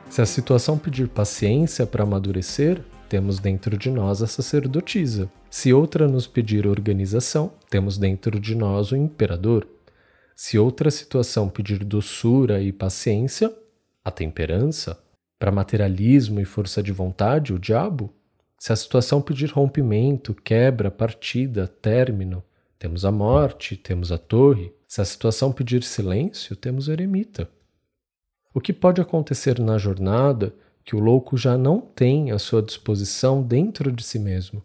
Se 0.09 0.21
a 0.21 0.25
situação 0.25 0.77
pedir 0.77 1.09
paciência 1.09 1.85
para 1.85 2.03
amadurecer, 2.03 2.81
temos 3.09 3.37
dentro 3.37 3.77
de 3.77 3.91
nós 3.91 4.21
a 4.21 4.27
sacerdotisa. 4.27 5.29
Se 5.49 5.73
outra 5.73 6.07
nos 6.07 6.25
pedir 6.25 6.65
organização, 6.65 7.51
temos 7.69 7.97
dentro 7.97 8.39
de 8.39 8.55
nós 8.55 8.93
o 8.93 8.95
imperador. 8.95 9.67
Se 10.33 10.57
outra 10.57 10.89
situação 10.89 11.49
pedir 11.49 11.83
doçura 11.83 12.61
e 12.61 12.71
paciência, 12.71 13.53
a 14.05 14.09
temperança. 14.09 14.97
Para 15.37 15.51
materialismo 15.51 16.39
e 16.39 16.45
força 16.45 16.81
de 16.81 16.93
vontade, 16.93 17.53
o 17.53 17.59
diabo. 17.59 18.13
Se 18.57 18.73
a 18.73 18.75
situação 18.75 19.21
pedir 19.21 19.51
rompimento, 19.51 20.33
quebra, 20.33 20.89
partida, 20.89 21.67
término, 21.67 22.43
temos 22.79 23.05
a 23.05 23.11
morte, 23.11 23.75
temos 23.75 24.11
a 24.11 24.17
torre. 24.17 24.73
Se 24.87 25.01
a 25.01 25.05
situação 25.05 25.51
pedir 25.51 25.83
silêncio, 25.83 26.55
temos 26.55 26.87
o 26.87 26.91
eremita. 26.91 27.49
O 28.53 28.59
que 28.59 28.73
pode 28.73 28.99
acontecer 28.99 29.59
na 29.59 29.77
jornada 29.77 30.55
que 30.83 30.95
o 30.95 30.99
louco 30.99 31.37
já 31.37 31.57
não 31.57 31.79
tem 31.81 32.31
à 32.31 32.39
sua 32.39 32.61
disposição 32.61 33.43
dentro 33.43 33.91
de 33.91 34.03
si 34.03 34.17
mesmo? 34.17 34.63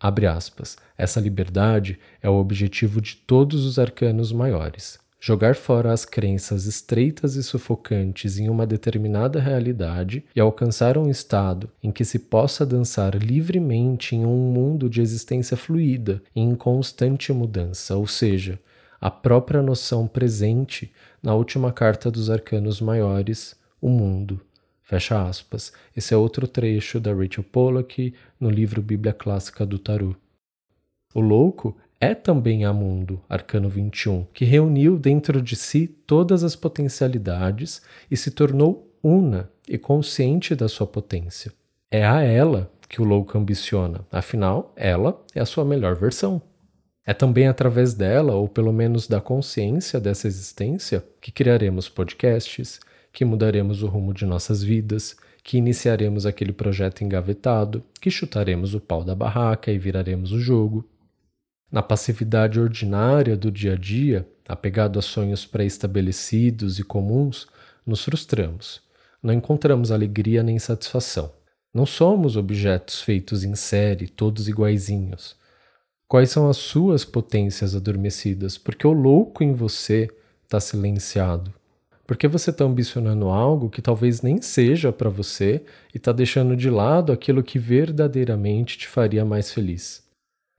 Abre 0.00 0.26
aspas. 0.26 0.76
Essa 0.96 1.20
liberdade 1.20 1.98
é 2.22 2.28
o 2.28 2.34
objetivo 2.34 3.00
de 3.00 3.16
todos 3.16 3.64
os 3.64 3.78
arcanos 3.78 4.32
maiores. 4.32 4.98
Jogar 5.20 5.56
fora 5.56 5.92
as 5.92 6.04
crenças 6.04 6.66
estreitas 6.66 7.34
e 7.34 7.42
sufocantes 7.42 8.38
em 8.38 8.48
uma 8.48 8.66
determinada 8.66 9.40
realidade 9.40 10.24
e 10.34 10.40
alcançar 10.40 10.96
um 10.96 11.10
estado 11.10 11.68
em 11.82 11.90
que 11.90 12.04
se 12.04 12.18
possa 12.18 12.64
dançar 12.64 13.16
livremente 13.16 14.14
em 14.14 14.24
um 14.24 14.52
mundo 14.52 14.88
de 14.88 15.00
existência 15.00 15.56
fluida 15.56 16.22
e 16.34 16.40
em 16.40 16.54
constante 16.54 17.32
mudança, 17.32 17.96
ou 17.96 18.06
seja, 18.06 18.60
a 19.00 19.10
própria 19.10 19.62
noção 19.62 20.06
presente 20.06 20.92
na 21.22 21.34
última 21.34 21.72
carta 21.72 22.10
dos 22.10 22.30
arcanos 22.30 22.80
maiores, 22.80 23.56
o 23.80 23.88
mundo. 23.88 24.40
Fecha 24.82 25.22
aspas. 25.22 25.72
Esse 25.94 26.14
é 26.14 26.16
outro 26.16 26.48
trecho 26.48 26.98
da 26.98 27.12
Rachel 27.12 27.44
Pollack 27.44 28.14
no 28.40 28.48
livro 28.48 28.80
Bíblia 28.80 29.12
Clássica 29.12 29.66
do 29.66 29.78
Tarot. 29.78 30.16
O 31.14 31.20
louco 31.20 31.76
é 32.00 32.14
também 32.14 32.64
Amundo, 32.64 33.20
Arcano 33.28 33.68
21, 33.68 34.26
que 34.32 34.44
reuniu 34.44 34.96
dentro 34.96 35.42
de 35.42 35.56
si 35.56 35.86
todas 35.86 36.44
as 36.44 36.54
potencialidades 36.54 37.82
e 38.10 38.16
se 38.16 38.30
tornou 38.30 38.88
una 39.02 39.50
e 39.68 39.76
consciente 39.76 40.54
da 40.54 40.68
sua 40.68 40.86
potência. 40.86 41.52
É 41.90 42.06
a 42.06 42.22
ela 42.22 42.70
que 42.88 43.02
o 43.02 43.04
louco 43.04 43.36
ambiciona, 43.36 44.06
afinal, 44.10 44.72
ela 44.76 45.20
é 45.34 45.40
a 45.40 45.46
sua 45.46 45.64
melhor 45.64 45.96
versão. 45.96 46.40
É 47.04 47.12
também 47.12 47.48
através 47.48 47.94
dela, 47.94 48.34
ou 48.34 48.48
pelo 48.48 48.72
menos 48.72 49.08
da 49.08 49.20
consciência 49.20 49.98
dessa 49.98 50.28
existência, 50.28 51.04
que 51.20 51.32
criaremos 51.32 51.88
podcasts, 51.88 52.78
que 53.12 53.24
mudaremos 53.24 53.82
o 53.82 53.86
rumo 53.86 54.14
de 54.14 54.24
nossas 54.24 54.62
vidas, 54.62 55.16
que 55.42 55.56
iniciaremos 55.56 56.26
aquele 56.26 56.52
projeto 56.52 57.02
engavetado, 57.02 57.82
que 58.00 58.10
chutaremos 58.10 58.74
o 58.74 58.80
pau 58.80 59.02
da 59.02 59.14
barraca 59.14 59.72
e 59.72 59.78
viraremos 59.78 60.32
o 60.32 60.38
jogo, 60.38 60.84
na 61.70 61.82
passividade 61.82 62.58
ordinária 62.58 63.36
do 63.36 63.50
dia 63.50 63.74
a 63.74 63.76
dia, 63.76 64.26
apegado 64.48 64.98
a 64.98 65.02
sonhos 65.02 65.44
pré-estabelecidos 65.44 66.78
e 66.78 66.82
comuns, 66.82 67.46
nos 67.86 68.04
frustramos. 68.04 68.80
Não 69.22 69.34
encontramos 69.34 69.90
alegria 69.90 70.42
nem 70.42 70.58
satisfação. 70.58 71.32
Não 71.72 71.84
somos 71.84 72.36
objetos 72.36 73.02
feitos 73.02 73.44
em 73.44 73.54
série, 73.54 74.08
todos 74.08 74.48
iguaizinhos. 74.48 75.36
Quais 76.06 76.30
são 76.30 76.48
as 76.48 76.56
suas 76.56 77.04
potências 77.04 77.74
adormecidas? 77.74 78.56
Porque 78.56 78.86
o 78.86 78.92
louco 78.92 79.44
em 79.44 79.52
você 79.52 80.08
está 80.44 80.58
silenciado. 80.58 81.52
Porque 82.06 82.26
você 82.26 82.48
está 82.48 82.64
ambicionando 82.64 83.28
algo 83.28 83.68
que 83.68 83.82
talvez 83.82 84.22
nem 84.22 84.40
seja 84.40 84.90
para 84.90 85.10
você 85.10 85.62
e 85.92 85.98
está 85.98 86.10
deixando 86.10 86.56
de 86.56 86.70
lado 86.70 87.12
aquilo 87.12 87.42
que 87.42 87.58
verdadeiramente 87.58 88.78
te 88.78 88.88
faria 88.88 89.26
mais 89.26 89.52
feliz. 89.52 90.07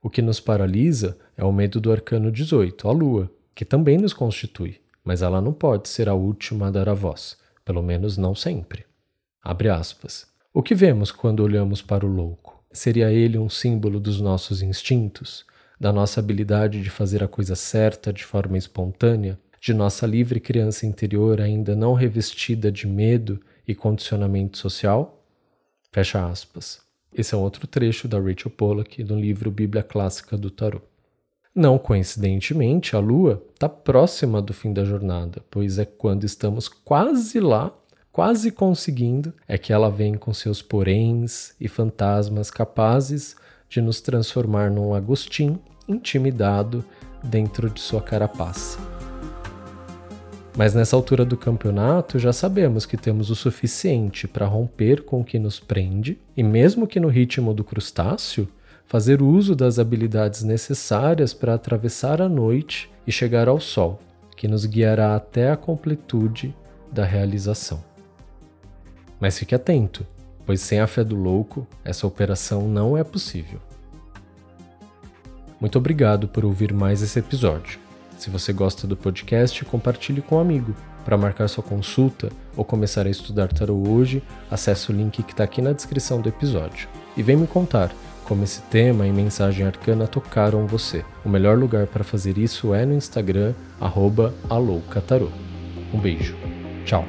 O 0.02 0.08
que 0.08 0.22
nos 0.22 0.40
paralisa 0.40 1.18
é 1.36 1.44
o 1.44 1.52
medo 1.52 1.80
do 1.80 1.92
arcano 1.92 2.32
18, 2.32 2.88
a 2.88 2.92
lua, 2.92 3.30
que 3.54 3.64
também 3.66 3.98
nos 3.98 4.14
constitui, 4.14 4.80
mas 5.04 5.20
ela 5.20 5.40
não 5.40 5.52
pode 5.52 5.88
ser 5.88 6.08
a 6.08 6.14
última 6.14 6.68
a 6.68 6.70
dar 6.70 6.88
a 6.88 6.94
voz, 6.94 7.36
pelo 7.64 7.82
menos 7.82 8.16
não 8.16 8.34
sempre. 8.34 8.86
Abre 9.42 9.68
aspas. 9.68 10.26
O 10.54 10.62
que 10.62 10.74
vemos 10.74 11.12
quando 11.12 11.40
olhamos 11.40 11.82
para 11.82 12.06
o 12.06 12.08
louco? 12.08 12.64
Seria 12.72 13.12
ele 13.12 13.36
um 13.36 13.50
símbolo 13.50 14.00
dos 14.00 14.20
nossos 14.20 14.62
instintos, 14.62 15.44
da 15.78 15.92
nossa 15.92 16.20
habilidade 16.20 16.82
de 16.82 16.88
fazer 16.88 17.22
a 17.22 17.28
coisa 17.28 17.54
certa 17.54 18.12
de 18.12 18.24
forma 18.24 18.56
espontânea, 18.56 19.38
de 19.60 19.74
nossa 19.74 20.06
livre 20.06 20.40
criança 20.40 20.86
interior 20.86 21.40
ainda 21.40 21.76
não 21.76 21.92
revestida 21.92 22.72
de 22.72 22.86
medo 22.86 23.38
e 23.68 23.74
condicionamento 23.74 24.56
social? 24.56 25.22
Fecha 25.92 26.26
aspas. 26.26 26.89
Esse 27.12 27.34
é 27.34 27.38
outro 27.38 27.66
trecho 27.66 28.06
da 28.06 28.18
Rachel 28.18 28.50
Pollack 28.50 29.02
no 29.02 29.18
livro 29.18 29.50
Bíblia 29.50 29.82
Clássica 29.82 30.36
do 30.36 30.50
Tarot. 30.50 30.84
Não 31.54 31.78
coincidentemente, 31.78 32.94
a 32.94 33.00
Lua 33.00 33.42
está 33.52 33.68
próxima 33.68 34.40
do 34.40 34.54
fim 34.54 34.72
da 34.72 34.84
jornada, 34.84 35.42
pois 35.50 35.78
é 35.78 35.84
quando 35.84 36.24
estamos 36.24 36.68
quase 36.68 37.40
lá, 37.40 37.72
quase 38.12 38.52
conseguindo, 38.52 39.34
é 39.48 39.58
que 39.58 39.72
ela 39.72 39.90
vem 39.90 40.14
com 40.14 40.32
seus 40.32 40.62
poréns 40.62 41.54
e 41.60 41.66
fantasmas 41.66 42.50
capazes 42.50 43.36
de 43.68 43.80
nos 43.80 44.00
transformar 44.00 44.70
num 44.70 44.94
Agostinho 44.94 45.60
intimidado 45.88 46.84
dentro 47.22 47.68
de 47.68 47.80
sua 47.80 48.00
carapaça. 48.00 48.89
Mas 50.56 50.74
nessa 50.74 50.96
altura 50.96 51.24
do 51.24 51.36
campeonato 51.36 52.18
já 52.18 52.32
sabemos 52.32 52.84
que 52.84 52.96
temos 52.96 53.30
o 53.30 53.36
suficiente 53.36 54.26
para 54.26 54.46
romper 54.46 55.02
com 55.02 55.20
o 55.20 55.24
que 55.24 55.38
nos 55.38 55.60
prende 55.60 56.18
e, 56.36 56.42
mesmo 56.42 56.86
que 56.86 56.98
no 56.98 57.08
ritmo 57.08 57.54
do 57.54 57.62
crustáceo, 57.62 58.48
fazer 58.84 59.22
uso 59.22 59.54
das 59.54 59.78
habilidades 59.78 60.42
necessárias 60.42 61.32
para 61.32 61.54
atravessar 61.54 62.20
a 62.20 62.28
noite 62.28 62.90
e 63.06 63.12
chegar 63.12 63.48
ao 63.48 63.60
sol, 63.60 64.00
que 64.36 64.48
nos 64.48 64.66
guiará 64.66 65.14
até 65.14 65.50
a 65.50 65.56
completude 65.56 66.54
da 66.90 67.04
realização. 67.04 67.82
Mas 69.20 69.38
fique 69.38 69.54
atento, 69.54 70.04
pois 70.44 70.60
sem 70.60 70.80
a 70.80 70.88
fé 70.88 71.04
do 71.04 71.14
louco, 71.14 71.66
essa 71.84 72.06
operação 72.06 72.66
não 72.66 72.96
é 72.96 73.04
possível. 73.04 73.60
Muito 75.60 75.78
obrigado 75.78 76.26
por 76.26 76.44
ouvir 76.44 76.72
mais 76.72 77.02
esse 77.02 77.18
episódio. 77.18 77.89
Se 78.20 78.28
você 78.28 78.52
gosta 78.52 78.86
do 78.86 78.98
podcast, 78.98 79.64
compartilhe 79.64 80.20
com 80.20 80.36
um 80.36 80.40
amigo. 80.40 80.74
Para 81.06 81.16
marcar 81.16 81.48
sua 81.48 81.64
consulta 81.64 82.30
ou 82.54 82.62
começar 82.62 83.06
a 83.06 83.08
estudar 83.08 83.48
tarot 83.48 83.88
hoje, 83.88 84.22
acesse 84.50 84.90
o 84.90 84.94
link 84.94 85.22
que 85.22 85.32
está 85.32 85.42
aqui 85.42 85.62
na 85.62 85.72
descrição 85.72 86.20
do 86.20 86.28
episódio. 86.28 86.86
E 87.16 87.22
vem 87.22 87.34
me 87.34 87.46
contar 87.46 87.90
como 88.24 88.44
esse 88.44 88.60
tema 88.64 89.06
e 89.06 89.10
mensagem 89.10 89.66
arcana 89.66 90.06
tocaram 90.06 90.66
você. 90.66 91.02
O 91.24 91.30
melhor 91.30 91.56
lugar 91.56 91.86
para 91.86 92.04
fazer 92.04 92.36
isso 92.36 92.74
é 92.74 92.84
no 92.84 92.92
Instagram, 92.92 93.54
arroba 93.80 94.34
Um 95.90 95.98
beijo. 95.98 96.36
Tchau. 96.84 97.06